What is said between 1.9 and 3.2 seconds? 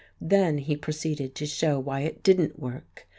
it didn't work.